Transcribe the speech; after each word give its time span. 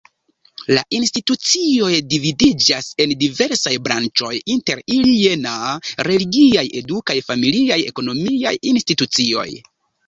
La 0.75 0.83
institucioj 0.99 1.89
dividiĝas 2.13 2.89
en 3.05 3.13
diversaj 3.25 3.75
branĉoj 3.89 4.33
inter 4.57 4.83
ili 4.97 5.15
jena: 5.19 5.55
religiaj, 6.11 6.67
edukaj, 6.83 7.21
familiaj, 7.31 7.83
ekonomiaj 7.95 8.59
institucioj. 8.75 9.51